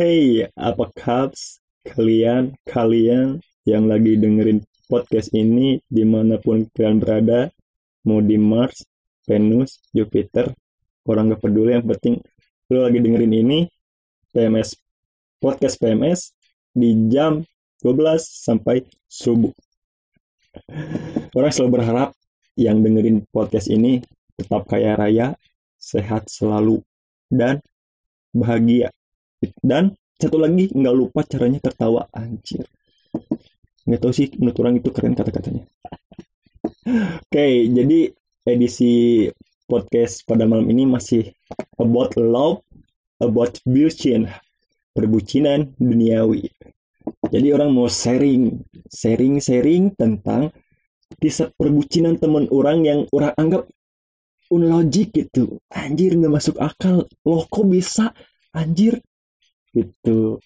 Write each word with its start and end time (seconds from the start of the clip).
Hey, 0.00 0.48
apa 0.56 0.88
kaps 0.96 1.60
kalian, 1.84 2.56
kalian 2.64 3.36
yang 3.68 3.84
lagi 3.84 4.16
dengerin 4.16 4.64
podcast 4.88 5.28
ini 5.36 5.76
di 5.92 6.08
mana 6.08 6.40
pun 6.40 6.64
kalian 6.72 6.96
berada, 6.96 7.52
mau 8.08 8.24
di 8.24 8.40
Mars, 8.40 8.80
Venus, 9.28 9.76
Jupiter, 9.92 10.56
orang 11.04 11.36
gak 11.36 11.44
peduli 11.44 11.76
yang 11.76 11.84
penting 11.84 12.16
lu 12.72 12.80
lagi 12.80 12.96
dengerin 12.96 13.44
ini 13.44 13.68
PMS 14.32 14.72
podcast 15.36 15.76
PMS 15.76 16.32
di 16.72 16.96
jam 17.12 17.44
12 17.84 18.24
sampai 18.24 18.80
subuh. 19.04 19.52
Orang 21.36 21.52
selalu 21.52 21.76
berharap 21.76 22.16
yang 22.56 22.80
dengerin 22.80 23.28
podcast 23.28 23.68
ini 23.68 24.00
tetap 24.32 24.64
kaya 24.64 24.96
raya, 24.96 25.36
sehat 25.76 26.32
selalu, 26.32 26.80
dan 27.28 27.60
bahagia. 28.32 28.88
Dan 29.60 29.96
satu 30.20 30.36
lagi 30.36 30.68
nggak 30.68 30.94
lupa 30.96 31.24
caranya 31.24 31.60
tertawa 31.64 32.04
anjir. 32.12 32.68
Nggak 33.88 34.00
tahu 34.04 34.12
sih 34.12 34.28
menurut 34.36 34.58
orang 34.60 34.74
itu 34.78 34.88
keren 34.92 35.16
kata-katanya. 35.16 35.64
Oke, 37.24 37.46
jadi 37.70 38.12
edisi 38.44 39.26
podcast 39.64 40.26
pada 40.26 40.44
malam 40.44 40.66
ini 40.68 40.84
masih 40.84 41.30
about 41.78 42.18
love, 42.18 42.60
about 43.22 43.56
bucin, 43.64 44.28
perbucinan 44.92 45.72
duniawi. 45.78 46.50
Jadi 47.30 47.48
orang 47.54 47.70
mau 47.72 47.86
sharing, 47.86 48.60
sharing-sharing 48.90 49.94
tentang 49.94 50.52
kisah 51.16 51.50
perbucinan 51.54 52.18
teman 52.18 52.50
orang 52.50 52.84
yang 52.84 53.00
orang 53.14 53.32
anggap 53.38 53.62
unlogik 54.50 55.14
gitu. 55.14 55.62
Anjir 55.70 56.18
nggak 56.18 56.34
masuk 56.34 56.56
akal. 56.58 57.06
Loh 57.22 57.46
kok 57.46 57.66
bisa? 57.70 58.10
Anjir. 58.52 58.98
Gitu. 59.70 60.38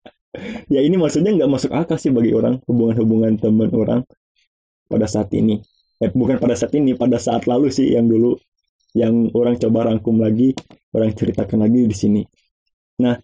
ya 0.74 0.80
ini 0.82 0.96
maksudnya 1.00 1.32
nggak 1.32 1.50
masuk 1.50 1.72
akal 1.72 1.96
sih 1.96 2.12
bagi 2.12 2.32
orang 2.36 2.60
hubungan-hubungan 2.68 3.40
teman 3.40 3.70
orang 3.72 4.00
pada 4.86 5.06
saat 5.08 5.32
ini. 5.34 5.62
Eh, 5.96 6.12
bukan 6.12 6.36
pada 6.36 6.52
saat 6.52 6.76
ini, 6.76 6.92
pada 6.92 7.16
saat 7.16 7.48
lalu 7.48 7.72
sih 7.72 7.96
yang 7.96 8.04
dulu 8.04 8.36
yang 8.96 9.28
orang 9.36 9.60
coba 9.60 9.92
rangkum 9.92 10.20
lagi, 10.20 10.56
orang 10.92 11.12
ceritakan 11.12 11.68
lagi 11.68 11.84
di 11.84 11.96
sini. 11.96 12.22
Nah, 13.00 13.16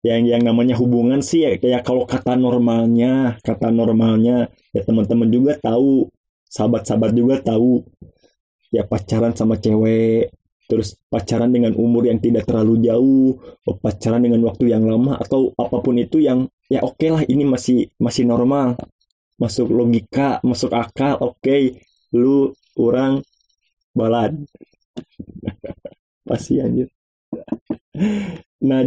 yang 0.00 0.24
yang 0.24 0.40
namanya 0.40 0.80
hubungan 0.80 1.20
sih 1.20 1.44
ya 1.44 1.60
kayak 1.60 1.84
kalau 1.84 2.08
kata 2.08 2.36
normalnya, 2.36 3.36
kata 3.44 3.68
normalnya 3.68 4.48
ya 4.72 4.80
teman-teman 4.84 5.28
juga 5.28 5.60
tahu, 5.60 6.08
sahabat-sahabat 6.48 7.12
juga 7.12 7.36
tahu 7.44 7.84
ya 8.72 8.84
pacaran 8.88 9.36
sama 9.36 9.60
cewek, 9.60 10.32
terus 10.70 10.94
pacaran 11.10 11.50
dengan 11.50 11.74
umur 11.74 12.06
yang 12.06 12.22
tidak 12.22 12.46
terlalu 12.46 12.86
jauh, 12.86 13.34
pacaran 13.82 14.22
dengan 14.22 14.46
waktu 14.46 14.70
yang 14.70 14.86
lama 14.86 15.18
atau 15.18 15.50
apa 15.58 15.82
pun 15.82 15.98
itu 15.98 16.22
yang 16.22 16.46
ya 16.70 16.86
oke 16.86 16.94
okay 16.94 17.10
lah 17.10 17.22
ini 17.26 17.42
masih 17.42 17.90
masih 17.98 18.22
normal, 18.22 18.78
masuk 19.34 19.66
logika, 19.66 20.38
masuk 20.46 20.70
akal, 20.70 21.18
oke, 21.18 21.42
okay. 21.42 21.82
lu 22.14 22.54
orang 22.78 23.18
balad. 23.90 24.38
Pasti 26.30 26.62
anjir. 26.62 26.86
Nah 28.62 28.80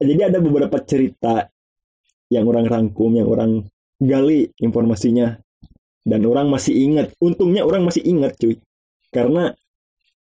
jadi 0.00 0.32
ada 0.32 0.40
beberapa 0.40 0.80
cerita 0.80 1.52
yang 2.32 2.48
orang 2.48 2.64
rangkum 2.64 3.12
yang 3.12 3.28
orang 3.28 3.68
gali 4.00 4.48
informasinya. 4.58 5.36
Dan 6.02 6.26
orang 6.26 6.50
masih 6.50 6.74
ingat. 6.74 7.14
Untungnya 7.22 7.62
orang 7.62 7.86
masih 7.86 8.02
ingat 8.02 8.34
cuy. 8.34 8.58
Karena 9.14 9.54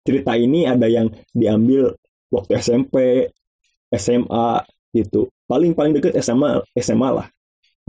cerita 0.03 0.35
ini 0.35 0.67
ada 0.67 0.87
yang 0.91 1.11
diambil 1.33 1.95
waktu 2.31 2.59
SMP 2.59 3.29
SMA 3.93 4.63
gitu 4.93 5.31
paling 5.47 5.73
paling 5.73 5.97
deket 5.97 6.19
SMA 6.21 6.63
SMA 6.79 7.09
lah 7.11 7.27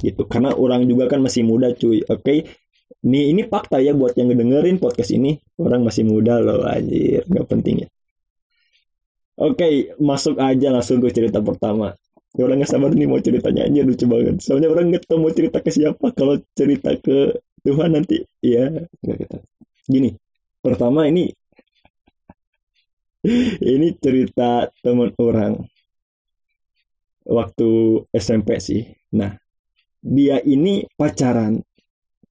gitu 0.01 0.25
karena 0.25 0.53
orang 0.55 0.87
juga 0.89 1.05
kan 1.11 1.21
masih 1.21 1.45
muda 1.45 1.71
cuy 1.75 2.01
oke 2.05 2.21
okay? 2.21 2.39
Nih 3.03 3.35
ini 3.35 3.43
fakta 3.43 3.83
ya 3.83 3.91
buat 3.91 4.15
yang 4.15 4.31
ngedengerin 4.31 4.79
podcast 4.79 5.11
ini 5.11 5.35
orang 5.59 5.83
masih 5.83 6.07
muda 6.07 6.39
loh 6.39 6.63
anjir 6.63 7.27
nggak 7.27 7.47
penting 7.51 7.83
ya. 7.83 7.87
Oke 9.43 9.97
masuk 9.99 10.39
aja 10.39 10.71
langsung 10.71 11.03
ke 11.03 11.11
cerita 11.11 11.43
pertama. 11.43 11.91
Ya, 12.33 12.47
orang 12.47 12.63
nggak 12.63 12.71
sabar 12.71 12.95
nih 12.95 13.07
mau 13.09 13.19
ceritanya 13.19 13.67
aja 13.67 13.81
lucu 13.83 14.05
banget. 14.07 14.35
Soalnya 14.39 14.71
orang 14.71 14.85
nggak 14.93 15.03
tahu 15.03 15.19
mau 15.19 15.33
cerita 15.35 15.59
ke 15.59 15.69
siapa 15.73 16.15
kalau 16.15 16.39
cerita 16.55 16.95
ke 16.95 17.43
Tuhan 17.67 17.91
nanti 17.91 18.23
ya. 18.39 18.71
Gini 19.83 20.15
pertama 20.63 21.03
ini 21.03 21.27
ini 23.73 23.87
cerita 23.99 24.67
teman 24.83 25.15
orang. 25.15 25.63
Waktu 27.23 28.03
SMP 28.11 28.59
sih. 28.59 28.83
Nah 29.15 29.31
dia 30.03 30.43
ini 30.43 30.83
pacaran 30.99 31.63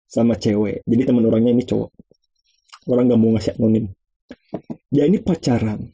sama 0.04 0.36
cewek. 0.36 0.84
Jadi 0.84 1.02
teman 1.08 1.24
orangnya 1.24 1.56
ini 1.56 1.64
cowok. 1.64 1.88
Orang 2.92 3.08
gak 3.08 3.20
mau 3.20 3.32
ngasih 3.32 3.56
anonim. 3.56 3.88
Ya 4.92 5.08
ini 5.08 5.16
pacaran. 5.24 5.88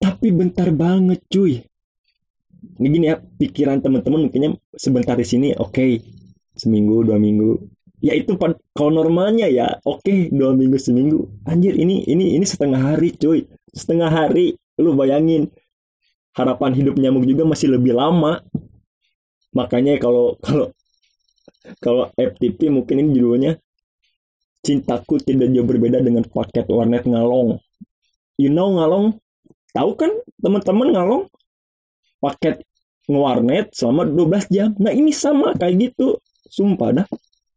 Tapi 0.00 0.28
bentar 0.32 0.72
banget 0.72 1.20
cuy. 1.28 1.60
Ini 2.80 2.88
gini 2.88 3.06
ya 3.12 3.20
pikiran 3.20 3.84
teman-teman 3.84 4.26
mungkinnya 4.26 4.56
sebentar 4.72 5.14
di 5.20 5.26
sini 5.28 5.52
oke. 5.52 5.74
Okay. 5.74 5.92
seminggu 6.52 7.00
dua 7.00 7.16
minggu 7.16 7.64
ya 8.02 8.18
itu 8.18 8.34
kalau 8.74 8.90
normalnya 8.90 9.46
ya 9.46 9.78
oke 9.86 10.02
okay, 10.02 10.26
dua 10.34 10.52
minggu 10.52 10.76
seminggu. 10.76 11.30
Anjir 11.46 11.78
ini 11.78 12.02
ini 12.10 12.34
ini 12.34 12.42
setengah 12.42 12.92
hari 12.92 13.14
cuy. 13.14 13.46
Setengah 13.70 14.10
hari 14.10 14.58
lu 14.76 14.98
bayangin. 14.98 15.48
Harapan 16.34 16.74
hidup 16.74 16.98
nyamuk 16.98 17.24
juga 17.28 17.46
masih 17.46 17.78
lebih 17.78 17.94
lama. 17.94 18.42
Makanya 19.54 20.02
kalau 20.02 20.34
kalau 20.42 20.74
kalau 21.78 22.10
FTP 22.18 22.72
mungkin 22.74 23.06
ini 23.06 23.10
judulnya 23.14 23.52
cintaku 24.66 25.22
tidak 25.22 25.54
jauh 25.54 25.66
berbeda 25.66 26.02
dengan 26.02 26.26
paket 26.26 26.66
warnet 26.66 27.06
ngalong. 27.06 27.62
You 28.34 28.50
know 28.50 28.74
ngalong? 28.74 29.22
Tahu 29.76 29.90
kan 29.94 30.10
teman-teman 30.42 30.88
ngalong? 30.90 31.22
Paket 32.18 32.66
ngewarnet 33.06 33.70
selama 33.76 34.08
12 34.08 34.50
jam. 34.50 34.70
Nah 34.80 34.90
ini 34.90 35.14
sama 35.14 35.54
kayak 35.54 35.92
gitu. 35.92 36.18
Sumpah 36.48 36.90
dah 37.02 37.06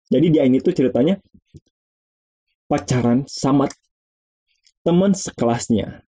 jadi 0.05 0.27
dia 0.29 0.43
ini 0.45 0.61
tuh 0.61 0.73
ceritanya 0.73 1.17
pacaran 2.69 3.25
sama 3.25 3.69
teman 4.85 5.17
sekelasnya. 5.17 6.05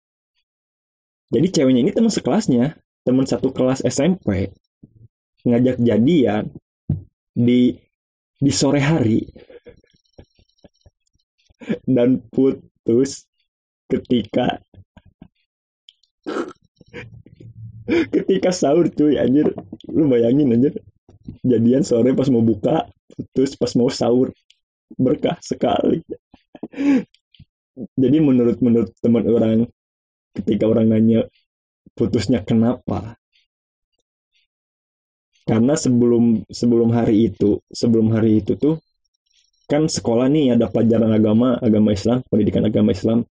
Jadi 1.34 1.48
ceweknya 1.50 1.82
ini 1.86 1.94
teman 1.94 2.10
sekelasnya 2.10 2.78
teman 3.06 3.26
satu 3.30 3.54
kelas 3.54 3.86
SMP 3.86 4.54
ngajak 5.46 5.78
jadian 5.82 6.50
di 7.34 7.78
di 8.42 8.52
sore 8.54 8.82
hari. 8.82 9.22
Dan 11.96 12.20
putus 12.34 13.30
ketika 13.86 14.58
ketika 18.14 18.50
sahur 18.50 18.90
cuy 18.90 19.22
anjir. 19.22 19.54
Lu 19.86 20.10
bayangin 20.10 20.50
anjir. 20.50 20.74
Jadian 21.46 21.86
sore 21.86 22.18
pas 22.18 22.30
mau 22.34 22.42
buka 22.42 22.90
putus 23.12 23.56
pas 23.60 23.72
mau 23.76 23.90
sahur 23.92 24.32
berkah 24.96 25.38
sekali. 25.42 26.02
Jadi 27.74 28.18
menurut 28.22 28.62
menurut 28.62 28.94
teman 29.02 29.26
orang 29.26 29.66
ketika 30.38 30.70
orang 30.70 30.94
nanya 30.94 31.26
putusnya 31.98 32.46
kenapa? 32.46 33.18
Karena 35.44 35.76
sebelum 35.76 36.46
sebelum 36.48 36.90
hari 36.94 37.34
itu 37.34 37.60
sebelum 37.68 38.14
hari 38.16 38.40
itu 38.40 38.56
tuh 38.56 38.80
kan 39.68 39.90
sekolah 39.90 40.30
nih 40.30 40.56
ada 40.56 40.70
pelajaran 40.70 41.12
agama 41.12 41.58
agama 41.60 41.92
Islam 41.92 42.22
pendidikan 42.30 42.64
agama 42.64 42.94
Islam. 42.94 43.26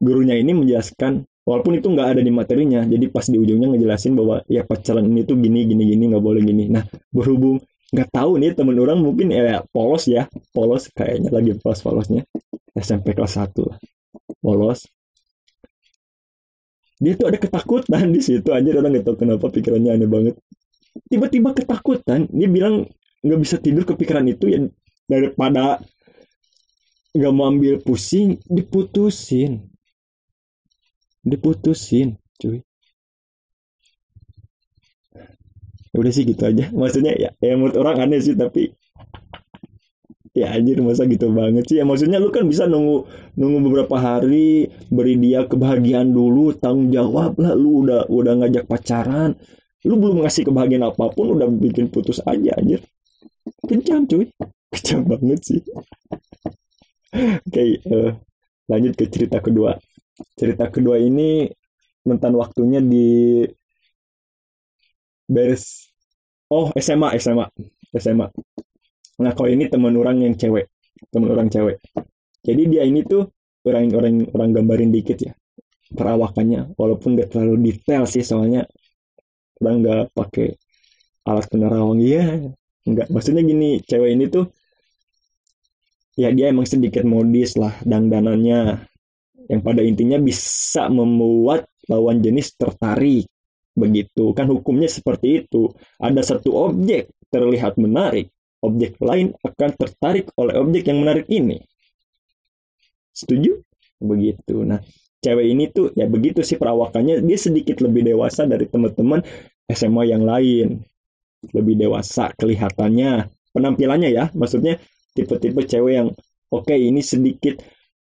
Gurunya 0.00 0.36
ini 0.40 0.56
menjelaskan 0.56 1.28
walaupun 1.44 1.80
itu 1.80 1.88
nggak 1.88 2.08
ada 2.16 2.20
di 2.20 2.32
materinya 2.32 2.84
jadi 2.84 3.06
pas 3.08 3.26
di 3.26 3.36
ujungnya 3.40 3.72
ngejelasin 3.72 4.12
bahwa 4.16 4.44
ya 4.46 4.62
pacaran 4.64 5.04
ini 5.08 5.24
tuh 5.24 5.36
gini 5.40 5.64
gini 5.64 5.84
gini 5.88 6.04
nggak 6.12 6.24
boleh 6.24 6.42
gini. 6.44 6.68
Nah 6.68 6.84
berhubung 7.10 7.60
nggak 7.90 8.08
tahu 8.12 8.38
nih 8.38 8.54
temen 8.54 8.76
orang 8.78 9.02
mungkin 9.02 9.34
ya 9.34 9.66
polos 9.74 10.06
ya 10.06 10.30
polos 10.54 10.86
kayaknya 10.92 11.30
lagi 11.32 11.56
polos 11.58 11.80
polosnya. 11.80 12.22
SMP 12.70 13.12
kelas 13.18 13.34
1 13.34 13.50
lah 13.66 13.78
polos. 14.38 14.86
Dia 17.00 17.16
tuh 17.16 17.32
ada 17.32 17.38
ketakutan 17.40 18.12
di 18.12 18.20
situ 18.20 18.52
aja 18.52 18.68
orang 18.76 18.92
nggak 18.92 19.04
tahu 19.08 19.16
kenapa 19.16 19.48
pikirannya 19.48 19.90
aneh 19.96 20.08
banget. 20.08 20.34
Tiba-tiba 21.08 21.56
ketakutan 21.56 22.28
dia 22.28 22.48
bilang 22.50 22.84
nggak 23.24 23.40
bisa 23.40 23.56
tidur 23.56 23.84
kepikiran 23.88 24.24
itu 24.28 24.52
ya 24.52 24.58
daripada 25.08 25.80
nggak 27.10 27.32
mau 27.34 27.50
ambil 27.50 27.82
pusing 27.82 28.38
diputusin 28.46 29.69
diputusin 31.24 32.16
cuy. 32.40 32.64
Udah 35.90 36.12
sih 36.14 36.22
gitu 36.22 36.42
aja. 36.46 36.70
Maksudnya 36.70 37.12
ya, 37.18 37.30
ya 37.42 37.54
orang 37.58 38.08
aneh 38.08 38.22
sih 38.22 38.38
tapi 38.38 38.70
ya 40.30 40.54
anjir 40.54 40.78
masa 40.80 41.04
gitu 41.10 41.28
banget 41.34 41.66
sih. 41.66 41.76
Ya 41.82 41.84
maksudnya 41.84 42.22
lu 42.22 42.30
kan 42.30 42.46
bisa 42.46 42.70
nunggu 42.70 43.10
nunggu 43.34 43.58
beberapa 43.68 43.98
hari 43.98 44.70
beri 44.88 45.18
dia 45.18 45.44
kebahagiaan 45.44 46.14
dulu 46.14 46.54
tanggung 46.56 46.94
jawab 46.94 47.36
lah. 47.42 47.52
Lu 47.58 47.84
udah 47.84 48.06
udah 48.06 48.32
ngajak 48.44 48.64
pacaran. 48.70 49.34
Lu 49.82 49.96
belum 49.96 50.22
ngasih 50.22 50.46
kebahagiaan 50.46 50.86
apa 50.86 51.10
pun 51.10 51.34
udah 51.34 51.48
bikin 51.50 51.90
putus 51.90 52.22
aja 52.22 52.54
anjir. 52.56 52.80
Kejam 53.66 54.06
cuy. 54.06 54.30
Kejam 54.72 55.02
banget 55.02 55.40
sih. 55.42 55.60
Oke 57.10 57.42
okay, 57.50 57.70
uh, 57.90 57.90
eh, 57.90 58.10
lanjut 58.70 58.94
ke 58.94 59.10
cerita 59.10 59.42
kedua 59.42 59.74
cerita 60.36 60.68
kedua 60.68 60.96
ini 61.00 61.48
mentan 62.04 62.36
waktunya 62.36 62.80
di 62.80 63.44
beres. 65.28 65.92
Oh 66.50 66.74
SMA 66.74 67.14
SMA 67.22 67.46
SMA 67.94 68.26
Nah 69.20 69.32
kalau 69.36 69.48
ini 69.52 69.68
teman 69.68 69.92
orang 70.00 70.24
yang 70.24 70.34
cewek, 70.34 70.72
teman 71.12 71.28
orang 71.30 71.52
cewek. 71.52 71.78
Jadi 72.40 72.62
dia 72.72 72.82
ini 72.88 73.04
tuh 73.04 73.28
orang-orang 73.68 74.24
orang 74.32 74.50
gambarin 74.56 74.90
dikit 74.90 75.20
ya 75.20 75.32
perawakannya, 75.92 76.72
walaupun 76.78 77.18
gak 77.20 77.34
terlalu 77.34 77.68
detail 77.68 78.08
sih 78.08 78.24
soalnya 78.24 78.64
orang 79.60 79.84
nggak 79.84 80.00
pakai 80.16 80.56
alat 81.28 81.46
penerawang. 81.52 82.00
Iya 82.00 82.48
nggak. 82.88 83.12
Maksudnya 83.12 83.44
gini 83.44 83.84
cewek 83.84 84.10
ini 84.16 84.24
tuh 84.32 84.48
ya 86.16 86.32
dia 86.32 86.48
emang 86.48 86.64
sedikit 86.64 87.04
modis 87.04 87.60
lah 87.60 87.76
dandanannya 87.84 88.89
yang 89.50 89.60
pada 89.66 89.82
intinya 89.82 90.22
bisa 90.22 90.86
membuat 90.86 91.66
lawan 91.90 92.22
jenis 92.22 92.54
tertarik 92.54 93.26
begitu 93.74 94.30
kan 94.30 94.46
hukumnya 94.46 94.86
seperti 94.86 95.42
itu 95.46 95.74
ada 95.98 96.22
satu 96.22 96.70
objek 96.70 97.10
terlihat 97.30 97.74
menarik 97.78 98.30
objek 98.60 99.00
lain 99.00 99.32
akan 99.40 99.70
tertarik 99.76 100.28
oleh 100.36 100.54
objek 100.60 100.88
yang 100.88 101.00
menarik 101.00 101.26
ini. 101.32 101.60
Setuju? 103.10 103.60
Begitu. 104.00 104.64
Nah, 104.64 104.80
cewek 105.20 105.46
ini 105.48 105.68
tuh 105.72 105.92
ya 105.96 106.08
begitu 106.08 106.40
sih 106.44 106.56
perawakannya 106.56 107.24
dia 107.24 107.38
sedikit 107.40 107.84
lebih 107.84 108.04
dewasa 108.04 108.48
dari 108.48 108.68
teman-teman 108.68 109.20
SMA 109.68 110.02
yang 110.08 110.24
lain. 110.24 110.80
Lebih 111.40 111.80
dewasa 111.80 112.36
kelihatannya, 112.36 113.32
penampilannya 113.56 114.12
ya, 114.12 114.28
maksudnya 114.36 114.76
tipe-tipe 115.16 115.64
cewek 115.64 115.92
yang 115.96 116.08
oke 116.52 116.68
okay, 116.68 116.84
ini 116.84 117.00
sedikit 117.00 117.56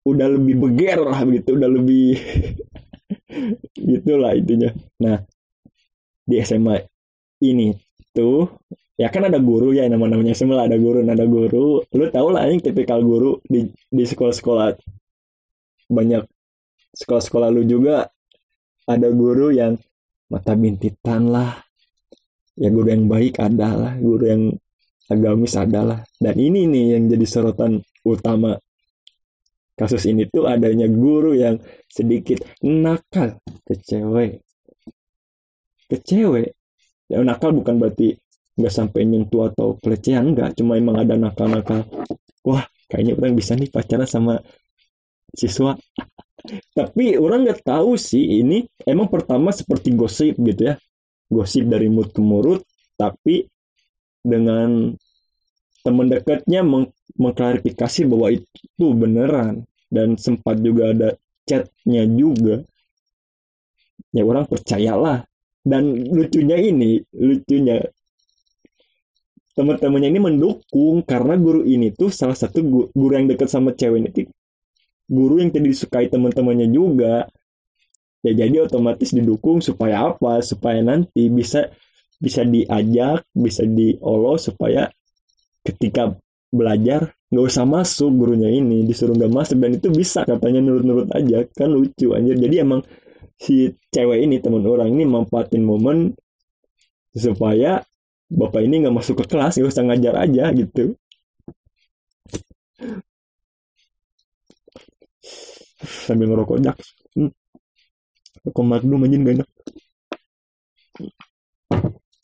udah 0.07 0.29
lebih 0.39 0.55
beger 0.63 1.03
lah 1.03 1.21
begitu, 1.27 1.59
udah 1.59 1.71
lebih 1.71 2.15
gitulah 3.91 4.33
intinya. 4.39 4.71
Nah, 5.03 5.19
di 6.23 6.37
SMA 6.47 6.79
ini 7.43 7.75
tuh 8.15 8.47
ya 8.97 9.13
kan 9.13 9.29
ada 9.29 9.37
guru 9.43 9.77
ya 9.77 9.85
nama 9.91 10.09
namanya 10.09 10.33
semua 10.33 10.63
ada 10.63 10.79
guru 10.79 11.03
ada 11.03 11.27
guru. 11.27 11.83
Lu 11.91 12.05
tau 12.15 12.31
lah 12.31 12.47
yang 12.47 12.63
tipikal 12.63 13.03
guru 13.03 13.43
di 13.43 13.67
di 13.91 14.05
sekolah-sekolah 14.07 14.79
banyak 15.91 16.23
sekolah-sekolah 16.97 17.49
lu 17.51 17.63
juga 17.67 18.07
ada 18.87 19.09
guru 19.11 19.51
yang 19.51 19.75
mata 20.31 20.55
bintitan 20.55 21.35
lah. 21.35 21.59
Ya 22.57 22.73
guru 22.73 22.89
yang 22.89 23.05
baik 23.11 23.43
adalah 23.43 23.99
guru 24.01 24.25
yang 24.25 24.43
agamis 25.07 25.55
adalah 25.55 26.03
dan 26.19 26.35
ini 26.35 26.67
nih 26.67 26.99
yang 26.99 27.05
jadi 27.07 27.27
sorotan 27.27 27.79
utama 28.03 28.59
kasus 29.77 30.09
ini 30.09 30.25
tuh 30.33 30.49
adanya 30.49 30.89
guru 30.89 31.37
yang 31.37 31.61
sedikit 31.87 32.41
nakal 32.65 33.39
ke 33.63 33.75
cewek. 33.77 34.41
Ke 35.87 35.97
cewek? 36.01 36.57
Ya 37.07 37.23
nakal 37.23 37.55
bukan 37.55 37.79
berarti 37.79 38.17
nggak 38.57 38.73
sampai 38.73 39.05
nyentuh 39.05 39.53
atau 39.53 39.77
pelecehan 39.77 40.33
nggak. 40.33 40.57
Cuma 40.57 40.81
emang 40.81 41.05
ada 41.05 41.15
nakal-nakal. 41.15 41.85
Wah 42.43 42.65
kayaknya 42.89 43.21
orang 43.21 43.37
bisa 43.37 43.53
nih 43.53 43.69
pacaran 43.69 44.09
sama 44.09 44.41
siswa. 45.37 45.77
Tapi 46.79 47.21
orang 47.21 47.45
nggak 47.45 47.63
tahu 47.63 48.01
sih 48.01 48.41
ini 48.41 48.65
emang 48.83 49.13
pertama 49.13 49.53
seperti 49.53 49.93
gosip 49.93 50.41
gitu 50.41 50.73
ya. 50.73 50.75
Gosip 51.29 51.69
dari 51.69 51.93
mulut 51.93 52.11
ke 52.15 52.23
mulut 52.23 52.63
tapi 52.97 53.45
dengan 54.25 54.91
teman 55.87 56.11
dekatnya 56.11 56.67
meng 56.67 56.91
mengklarifikasi 57.15 58.11
bahwa 58.11 58.35
itu 58.35 58.87
beneran. 58.91 59.63
Dan 59.87 60.19
sempat 60.19 60.59
juga 60.59 60.91
ada 60.91 61.09
chatnya 61.47 62.03
juga. 62.11 62.67
Ya 64.11 64.27
orang 64.27 64.51
percayalah. 64.51 65.23
Dan 65.63 66.11
lucunya 66.11 66.59
ini 66.59 66.99
lucunya. 67.15 67.87
Teman-temannya 69.55 70.11
ini 70.13 70.21
mendukung 70.21 71.01
karena 71.07 71.39
guru 71.39 71.65
ini 71.65 71.95
tuh 71.95 72.13
salah 72.13 72.37
satu 72.37 72.61
guru, 72.93 73.15
yang 73.15 73.25
dekat 73.25 73.49
sama 73.49 73.73
cewek 73.73 74.05
ini 74.05 74.29
guru 75.07 75.39
yang 75.39 75.55
tidak 75.55 75.71
disukai 75.73 76.07
teman-temannya 76.11 76.69
juga. 76.69 77.31
Ya 78.27 78.33
jadi 78.35 78.67
otomatis 78.67 79.15
didukung 79.15 79.63
supaya 79.63 80.13
apa? 80.13 80.43
Supaya 80.43 80.83
nanti 80.83 81.31
bisa 81.31 81.71
bisa 82.17 82.43
diajak 82.43 83.29
bisa 83.37 83.63
diolos 83.69 84.49
supaya 84.49 84.89
ketika 85.67 86.15
belajar 86.55 87.11
nggak 87.27 87.47
usah 87.51 87.67
masuk 87.67 88.11
gurunya 88.15 88.49
ini 88.49 88.87
disuruh 88.87 89.19
nggak 89.19 89.33
masuk 89.35 89.59
dan 89.59 89.75
itu 89.75 89.91
bisa 89.91 90.23
katanya 90.23 90.63
nurut-nurut 90.63 91.11
aja 91.11 91.43
kan 91.59 91.75
lucu 91.75 92.15
aja 92.15 92.33
jadi 92.33 92.63
emang 92.63 92.87
si 93.37 93.75
cewek 93.93 94.25
ini 94.25 94.41
teman 94.41 94.65
orang 94.65 94.95
ini 94.95 95.05
manfaatin 95.05 95.67
momen 95.67 96.15
supaya 97.13 97.83
bapak 98.31 98.63
ini 98.63 98.87
nggak 98.87 98.97
masuk 98.97 99.23
ke 99.23 99.25
kelas 99.27 99.59
nggak 99.59 99.73
usah 99.73 99.85
ngajar 99.87 100.15
aja 100.23 100.45
gitu. 100.53 100.95
Sambil 105.87 106.31
ngerokok 106.33 106.59
jak. 106.63 106.77
Hmm. 107.15 107.31
magnum 108.63 109.05
aja 109.07 109.17
gak 109.19 109.35
enak. 109.43 109.49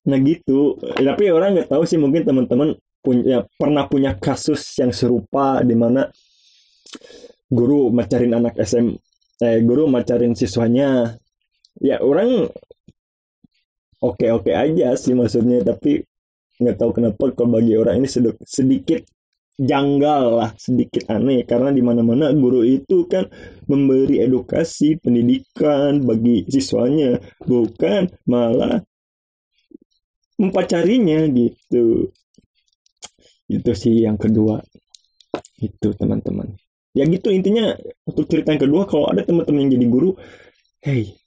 Nah 0.07 0.19
gitu. 0.23 0.79
Tapi 0.79 1.25
orang 1.31 1.59
nggak 1.59 1.71
tahu 1.71 1.83
sih 1.87 1.99
mungkin 1.99 2.23
teman-teman 2.27 2.75
punya 3.03 3.45
pernah 3.59 3.91
punya 3.91 4.15
kasus 4.15 4.63
yang 4.79 4.95
serupa 4.95 5.61
di 5.67 5.75
mana 5.75 6.07
guru 7.51 7.91
macarin 7.91 8.33
anak 8.39 8.57
SM 8.57 8.95
eh 9.43 9.59
guru 9.67 9.91
macarin 9.91 10.39
siswanya. 10.39 11.19
Ya 11.83 11.99
orang 11.99 12.47
oke 13.99 14.27
oke 14.31 14.53
aja 14.55 14.95
sih 14.95 15.19
maksudnya 15.19 15.67
tapi 15.67 16.07
nggak 16.63 16.79
tahu 16.79 16.91
kenapa 16.95 17.35
kalau 17.35 17.59
bagi 17.59 17.75
orang 17.75 17.99
ini 17.99 18.09
sedikit 18.47 19.03
janggal 19.59 20.25
lah 20.39 20.51
sedikit 20.55 21.11
aneh. 21.11 21.43
Karena 21.43 21.75
di 21.75 21.83
mana 21.83 22.07
mana 22.07 22.31
guru 22.31 22.63
itu 22.63 23.11
kan 23.11 23.27
memberi 23.67 24.23
edukasi 24.23 24.97
pendidikan 25.03 26.07
bagi 26.07 26.47
siswanya 26.47 27.19
bukan 27.43 28.07
malah 28.31 28.79
mempacarinya 30.39 31.27
gitu 31.31 32.11
itu 33.61 33.73
sih 33.77 34.07
yang 34.07 34.17
kedua. 34.17 34.63
Itu 35.61 35.93
teman-teman. 35.97 36.57
Ya 36.97 37.09
gitu 37.09 37.33
intinya 37.33 37.73
untuk 38.09 38.29
cerita 38.29 38.53
yang 38.53 38.63
kedua 38.65 38.85
kalau 38.85 39.09
ada 39.09 39.25
teman-teman 39.25 39.65
yang 39.65 39.73
jadi 39.81 39.87
guru 39.89 40.11
hey 40.85 41.23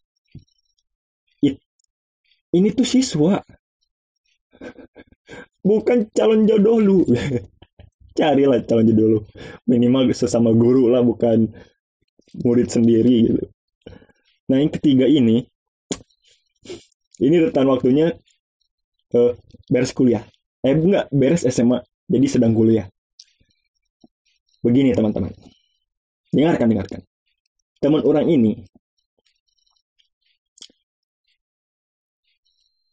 ini 2.55 2.71
tuh 2.71 2.87
siswa. 2.87 3.43
Bukan 5.67 6.07
calon 6.15 6.47
jodoh 6.47 6.79
lu. 6.79 6.99
Carilah 8.17 8.63
calon 8.63 8.87
jodoh 8.87 9.07
lu. 9.11 9.19
Minimal 9.67 10.15
sesama 10.15 10.55
guru 10.55 10.87
lah 10.87 11.03
bukan 11.03 11.51
murid 12.39 12.71
sendiri 12.71 13.27
gitu. 13.27 13.43
Nah 14.47 14.61
yang 14.61 14.71
ketiga 14.71 15.09
ini 15.09 15.43
ini 17.19 17.35
rentan 17.41 17.67
waktunya 17.67 18.13
uh, 19.17 19.33
beres 19.67 19.91
kuliah. 19.91 20.23
Eh 20.63 20.77
enggak 20.77 21.09
beres 21.11 21.43
SMA 21.49 21.81
jadi 22.09 22.27
sedang 22.29 22.53
kuliah 22.53 22.87
begini 24.61 24.93
teman-teman 24.93 25.33
dengarkan 26.33 26.67
dengarkan 26.71 27.01
teman 27.81 28.01
orang 28.01 28.25
ini 28.25 28.65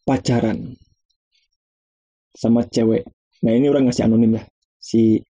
pacaran 0.02 0.74
sama 2.34 2.66
cewek. 2.66 3.06
Nah 3.46 3.52
ini 3.54 3.66
orang 3.70 3.88
ngasih 3.88 4.06
anonim 4.06 4.34
ya 4.38 4.42
si 4.78 5.22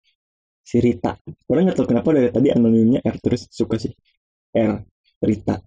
si 0.64 0.76
Rita. 0.80 1.16
Orang 1.48 1.68
nggak 1.68 1.76
tahu 1.76 1.88
kenapa 1.92 2.08
dari 2.16 2.32
tadi 2.32 2.48
anonimnya 2.48 3.04
R 3.04 3.16
terus 3.20 3.48
suka 3.52 3.76
sih 3.76 3.92
R 4.56 4.80
Rita. 5.20 5.60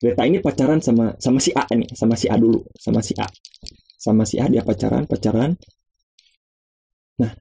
Rita 0.00 0.22
ini 0.24 0.40
pacaran 0.40 0.80
sama 0.80 1.12
sama 1.20 1.38
si 1.42 1.52
A 1.52 1.66
ini, 1.76 1.84
sama 1.92 2.16
si 2.16 2.26
A 2.30 2.40
dulu, 2.40 2.64
sama 2.72 3.04
si 3.04 3.12
A, 3.20 3.28
sama 4.00 4.24
si 4.24 4.40
A 4.40 4.48
dia 4.48 4.64
pacaran 4.64 5.04
pacaran. 5.04 5.52
Nah 7.20 7.32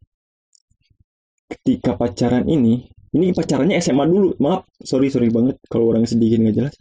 ketika 1.49 1.97
pacaran 1.97 2.45
ini 2.45 2.85
ini 3.09 3.33
pacarannya 3.33 3.81
SMA 3.81 4.05
dulu 4.05 4.37
maaf 4.37 4.69
sorry 4.77 5.09
sorry 5.09 5.33
banget 5.33 5.57
kalau 5.65 5.89
orang 5.89 6.05
sedikit 6.05 6.37
nggak 6.43 6.55
jelas. 6.55 6.75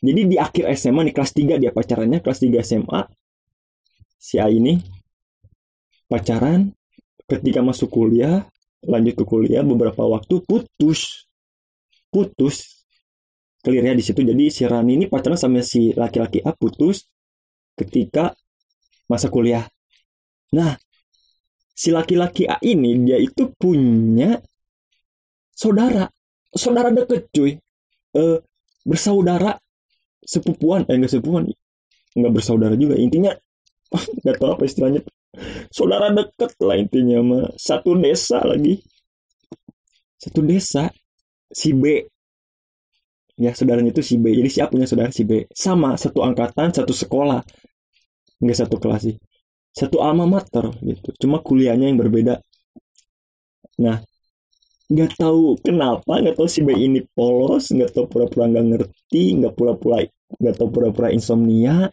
Jadi 0.00 0.20
di 0.32 0.36
akhir 0.40 0.64
SMA 0.80 1.10
nih 1.10 1.14
kelas 1.14 1.32
3 1.36 1.60
dia 1.60 1.70
pacarannya 1.76 2.24
kelas 2.24 2.40
3 2.40 2.64
SMA 2.64 3.00
si 4.16 4.40
A 4.40 4.48
ini 4.48 4.80
pacaran 6.08 6.72
ketika 7.28 7.60
masuk 7.60 7.92
kuliah 7.92 8.48
lanjut 8.88 9.12
ke 9.20 9.24
kuliah 9.28 9.60
beberapa 9.60 10.08
waktu 10.08 10.40
putus 10.40 11.28
putus 12.08 12.80
clearnya 13.60 13.92
di 13.92 14.04
situ. 14.04 14.24
Jadi 14.24 14.48
si 14.48 14.64
Rani 14.64 14.96
ini 14.96 15.04
pacaran 15.04 15.36
sama 15.36 15.60
si 15.60 15.92
laki-laki 15.92 16.40
A 16.40 16.56
putus 16.56 17.04
ketika 17.76 18.32
masa 19.04 19.28
kuliah. 19.28 19.68
Nah 20.56 20.80
si 21.80 21.88
laki-laki 21.88 22.44
A 22.44 22.60
ini 22.60 23.08
dia 23.08 23.16
itu 23.16 23.48
punya 23.56 24.36
saudara. 25.56 26.04
Saudara 26.52 26.92
deket 26.92 27.32
cuy. 27.32 27.56
Eh 28.12 28.38
bersaudara 28.84 29.56
sepupuan. 30.20 30.84
Eh 30.92 31.00
enggak 31.00 31.16
sepupuan. 31.16 31.48
Enggak 32.12 32.32
bersaudara 32.36 32.76
juga. 32.76 33.00
Intinya 33.00 33.32
nggak 34.20 34.36
tahu 34.36 34.60
apa 34.60 34.64
istilahnya. 34.68 35.00
Saudara 35.72 36.12
deket 36.12 36.52
lah 36.60 36.76
intinya 36.76 37.18
mah 37.24 37.44
satu 37.56 37.96
desa 37.96 38.44
lagi. 38.44 38.84
Satu 40.20 40.44
desa 40.44 40.92
si 41.48 41.72
B. 41.72 42.04
Ya 43.40 43.56
saudaranya 43.56 43.88
itu 43.88 44.04
si 44.04 44.20
B. 44.20 44.36
Jadi 44.36 44.52
siapa 44.52 44.76
punya 44.76 44.84
saudara 44.84 45.08
si 45.08 45.24
B. 45.24 45.48
Sama 45.56 45.96
satu 45.96 46.20
angkatan 46.20 46.76
satu 46.76 46.92
sekolah. 46.92 47.40
Nggak 48.44 48.68
satu 48.68 48.76
kelas 48.76 49.08
sih 49.08 49.16
satu 49.78 49.96
alma 50.06 50.24
mater 50.26 50.66
gitu. 50.82 51.08
Cuma 51.20 51.38
kuliahnya 51.42 51.86
yang 51.90 51.98
berbeda. 52.00 52.34
Nah 53.82 53.98
nggak 54.90 55.12
tahu 55.22 55.54
kenapa 55.62 56.18
nggak 56.18 56.36
tahu 56.38 56.48
si 56.50 56.60
B 56.66 56.74
ini 56.74 57.00
polos 57.14 57.70
nggak 57.70 57.94
tahu 57.94 58.04
pura-pura 58.10 58.50
nggak 58.50 58.66
ngerti 58.70 59.22
nggak 59.38 59.54
pura-pura 59.54 60.02
nggak 60.40 60.54
tahu 60.58 60.68
pura-pura 60.74 61.08
insomnia. 61.14 61.90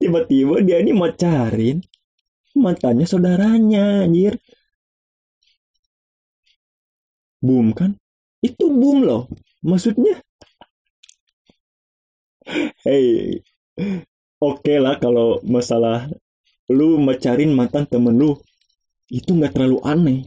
Tiba-tiba 0.00 0.60
dia 0.66 0.76
ini 0.82 0.92
mau 0.92 1.10
carin 1.22 1.80
matanya 2.64 3.04
saudaranya 3.08 4.06
anjir. 4.06 4.34
Boom 7.46 7.70
kan? 7.78 7.90
Itu 8.42 8.64
boom 8.80 8.98
loh. 9.08 9.22
Maksudnya 9.62 10.20
hey 12.84 13.42
oke 14.44 14.60
okay 14.60 14.76
lah 14.76 15.00
kalau 15.00 15.40
masalah 15.44 16.08
lu 16.68 17.00
mecarin 17.00 17.52
mantan 17.56 17.88
temen 17.88 18.12
lu 18.12 18.36
itu 19.08 19.32
nggak 19.32 19.56
terlalu 19.56 19.78
aneh 19.84 20.20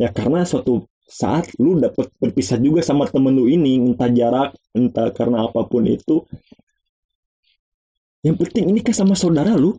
ya 0.00 0.08
karena 0.08 0.48
suatu 0.48 0.88
saat 1.04 1.52
lu 1.60 1.76
dapat 1.76 2.08
berpisah 2.16 2.56
juga 2.56 2.80
sama 2.80 3.04
temen 3.04 3.36
lu 3.36 3.44
ini 3.44 3.76
entah 3.76 4.08
jarak 4.08 4.56
entah 4.72 5.12
karena 5.12 5.44
apa 5.44 5.68
pun 5.68 5.84
itu 5.84 6.24
yang 8.24 8.40
penting 8.40 8.72
ini 8.72 8.80
kan 8.80 8.96
sama 8.96 9.12
saudara 9.12 9.52
lu. 9.52 9.76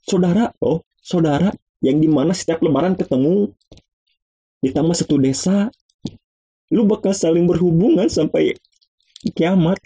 Saudara, 0.00 0.48
oh, 0.64 0.80
saudara 1.04 1.52
yang 1.84 2.00
di 2.00 2.08
mana 2.08 2.32
setiap 2.32 2.64
lebaran 2.64 2.96
ketemu. 2.96 3.52
Ditambah 4.64 4.96
satu 4.96 5.20
desa. 5.20 5.68
Lu 6.72 6.88
bakal 6.88 7.12
saling 7.12 7.44
berhubungan 7.44 8.08
sampai 8.08 8.56
kiamat. 9.36 9.76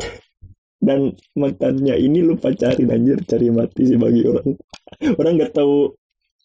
Dan 0.78 1.10
mantannya 1.34 1.98
ini 1.98 2.22
lu 2.22 2.38
pacarin 2.38 2.94
anjir. 2.94 3.18
Cari 3.26 3.50
mati 3.50 3.82
sih 3.82 3.98
bagi 3.98 4.22
orang. 4.22 4.54
Orang 5.18 5.32
nggak 5.36 5.52
tahu 5.52 5.90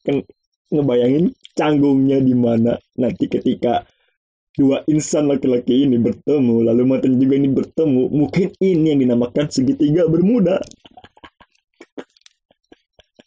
kan 0.04 0.26
ngebayangin 0.74 1.32
canggungnya 1.54 2.18
di 2.18 2.34
mana. 2.34 2.74
Nanti 2.98 3.30
ketika 3.30 3.86
dua 4.54 4.82
insan 4.90 5.30
laki-laki 5.30 5.86
ini 5.86 5.98
bertemu 5.98 6.62
lalu 6.70 6.86
mantan 6.86 7.18
juga 7.18 7.34
ini 7.42 7.50
bertemu 7.50 8.04
mungkin 8.14 8.54
ini 8.62 8.94
yang 8.94 9.00
dinamakan 9.06 9.46
segitiga 9.54 10.10
bermuda. 10.10 10.58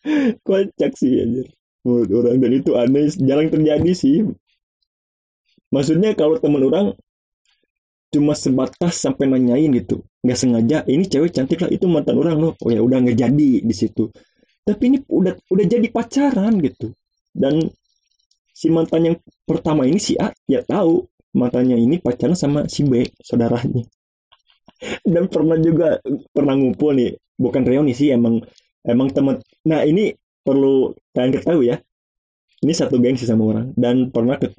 Kocak 0.47 0.93
sih 0.99 1.23
anjir. 1.23 1.47
Menurut 1.87 2.11
orang. 2.11 2.37
Dan 2.43 2.51
itu 2.51 2.75
aneh 2.75 3.07
jarang 3.15 3.47
terjadi 3.47 3.93
sih. 3.95 4.27
Maksudnya 5.71 6.19
kalau 6.19 6.39
temen 6.39 6.63
orang 6.67 6.99
cuma 8.11 8.33
sebatas 8.39 9.03
sampai 9.03 9.27
nanyain 9.29 9.71
gitu 9.75 10.01
nggak 10.27 10.39
sengaja 10.39 10.83
ini 10.91 11.07
cewek 11.07 11.31
cantik 11.31 11.63
lah 11.63 11.71
itu 11.71 11.87
mantan 11.87 12.19
orang 12.19 12.37
loh. 12.43 12.53
Oh 12.59 12.71
ya 12.75 12.83
udah 12.83 12.99
nggak 12.99 13.15
jadi 13.15 13.51
di 13.63 13.75
situ. 13.75 14.11
Tapi 14.67 14.83
ini 14.91 14.99
udah 15.07 15.39
udah 15.47 15.65
jadi 15.71 15.87
pacaran 15.95 16.59
gitu. 16.59 16.91
Dan 17.31 17.63
si 18.51 18.67
mantan 18.75 19.15
yang 19.15 19.17
pertama 19.47 19.87
ini 19.87 20.03
si 20.03 20.19
A 20.19 20.35
ya 20.51 20.67
tahu 20.67 21.07
mantannya 21.39 21.79
ini 21.79 22.03
pacaran 22.03 22.35
sama 22.35 22.67
si 22.67 22.83
B 22.83 23.07
saudaranya. 23.23 23.87
Dan 25.15 25.31
pernah 25.31 25.55
juga 25.63 26.03
pernah 26.35 26.59
ngumpul 26.59 26.99
nih 26.99 27.11
bukan 27.39 27.63
reuni 27.63 27.95
sih 27.95 28.11
emang 28.11 28.43
emang 28.83 29.09
teman 29.15 29.39
nah 29.69 29.85
ini 29.87 30.11
perlu 30.43 30.91
kalian 31.15 31.33
ketahui 31.37 31.71
ya 31.71 31.77
ini 32.65 32.73
satu 32.75 32.99
geng 32.99 33.15
sih 33.15 33.29
sama 33.31 33.47
orang. 33.55 33.67
Dan 33.79 34.11
pernah 34.11 34.35
ke, 34.43 34.51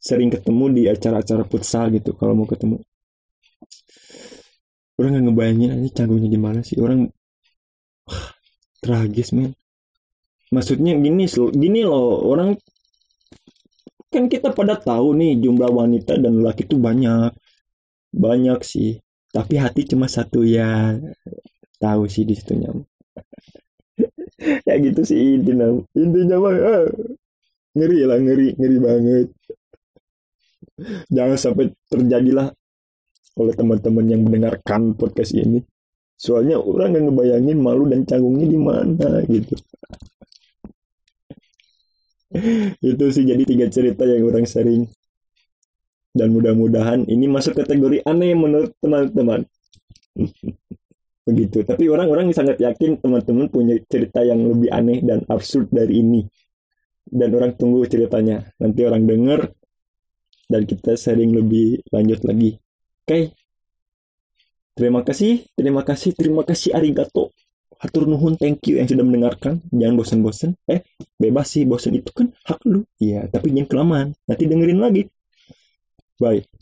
sering 0.00 0.32
ketemu 0.32 0.64
di 0.72 0.82
acara-acara 0.88 1.44
futsal 1.44 1.92
gitu 1.92 2.16
kalau 2.16 2.32
mau 2.32 2.48
ketemu 2.48 2.80
orang 5.00 5.16
nggak 5.16 5.24
ngebayangin 5.32 5.70
ini 5.80 5.88
canggungnya 5.88 6.28
di 6.28 6.40
mana 6.40 6.60
sih. 6.60 6.76
Orang 6.76 7.08
tragis 8.84 9.32
men. 9.32 9.56
Maksudnya 10.52 10.92
gini 11.00 11.24
gini 11.56 11.80
loh. 11.80 12.20
Orang 12.28 12.60
kan 14.12 14.28
kita 14.28 14.52
pada 14.52 14.76
tahu 14.76 15.16
nih 15.16 15.40
jumlah 15.40 15.72
wanita 15.72 16.20
dan 16.20 16.44
laki 16.44 16.68
itu 16.68 16.76
banyak. 16.76 17.32
Banyak 18.12 18.60
sih. 18.60 19.00
Tapi 19.32 19.56
hati 19.56 19.88
cuma 19.88 20.04
satu 20.04 20.44
ya. 20.44 21.00
Tahu 21.80 22.04
sih 22.04 22.28
di 22.28 22.36
situ 22.36 22.60
nyam 22.60 22.84
ya 24.68 24.76
gitu 24.76 25.00
sih 25.00 25.40
intinya. 25.40 25.72
Intinya 25.96 26.36
mah 26.36 26.52
ah, 26.60 26.84
ngeri 27.72 28.04
lah 28.04 28.20
ngeri 28.20 28.52
ngeri 28.60 28.76
banget. 28.76 29.28
Jangan 31.08 31.38
sampai 31.40 31.72
terjadilah 31.88 32.52
oleh 33.38 33.54
teman-teman 33.54 34.06
yang 34.08 34.26
mendengarkan 34.26 34.94
podcast 34.98 35.36
ini. 35.36 35.62
Soalnya 36.20 36.60
orang 36.60 36.92
nggak 36.92 37.04
ngebayangin 37.08 37.58
malu 37.58 37.88
dan 37.88 38.04
canggungnya 38.04 38.46
di 38.50 38.58
mana 38.60 39.24
gitu. 39.24 39.54
Itu 42.90 43.04
sih 43.10 43.24
jadi 43.26 43.42
tiga 43.42 43.66
cerita 43.72 44.04
yang 44.06 44.28
orang 44.28 44.46
sering 44.46 44.86
dan 46.10 46.34
mudah-mudahan 46.34 47.06
ini 47.06 47.30
masuk 47.30 47.54
kategori 47.54 48.02
aneh 48.02 48.34
menurut 48.34 48.74
teman-teman. 48.82 49.46
Begitu. 51.28 51.62
Tapi 51.62 51.86
orang-orang 51.86 52.34
sangat 52.34 52.58
yakin 52.58 52.98
teman-teman 52.98 53.46
punya 53.46 53.78
cerita 53.86 54.26
yang 54.26 54.42
lebih 54.42 54.68
aneh 54.74 54.98
dan 55.06 55.22
absurd 55.30 55.70
dari 55.70 56.02
ini. 56.02 56.26
Dan 57.06 57.30
orang 57.34 57.54
tunggu 57.54 57.86
ceritanya. 57.86 58.42
Nanti 58.58 58.82
orang 58.82 59.06
denger 59.06 59.40
dan 60.50 60.66
kita 60.66 60.98
sering 60.98 61.30
lebih 61.30 61.78
lanjut 61.94 62.26
lagi 62.26 62.58
oke. 63.10 63.18
Okay. 63.18 63.34
terima 64.78 65.02
kasih 65.02 65.44
terima 65.58 65.82
kasih 65.82 66.10
terima 66.14 66.42
kasih 66.46 66.70
arigato. 66.78 67.34
Hatur 67.80 68.06
nuhun 68.06 68.38
thank 68.38 68.62
you 68.70 68.78
yang 68.78 68.86
sudah 68.86 69.02
mendengarkan. 69.02 69.58
Jangan 69.74 69.94
bosan-bosan. 69.98 70.50
Eh 70.70 70.86
bebas 71.18 71.50
sih 71.50 71.66
bosan 71.66 71.98
itu 71.98 72.14
kan 72.14 72.30
hak 72.46 72.62
lu. 72.70 72.86
Iya 73.02 73.26
tapi 73.26 73.50
jangan 73.50 73.66
kelamaan. 73.66 74.08
Nanti 74.30 74.46
dengerin 74.46 74.78
lagi. 74.78 75.02
Bye 76.20 76.59